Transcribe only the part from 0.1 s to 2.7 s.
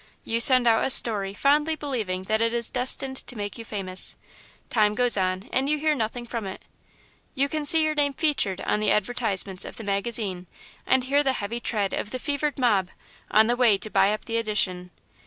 You send out a story, fondly believing that it